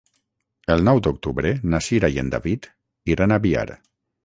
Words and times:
El 0.75 0.81
nou 0.87 1.01
d'octubre 1.07 1.51
na 1.75 1.83
Cira 1.89 2.11
i 2.17 2.19
en 2.23 2.33
David 2.37 2.69
iran 3.17 3.39
a 3.39 3.41
Biar. 3.47 3.67